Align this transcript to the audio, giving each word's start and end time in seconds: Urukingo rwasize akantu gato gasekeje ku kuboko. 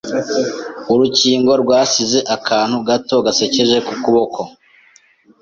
Urukingo 0.93 1.51
rwasize 1.63 2.19
akantu 2.35 2.77
gato 2.87 3.15
gasekeje 3.25 3.77
ku 3.87 3.93
kuboko. 4.03 4.41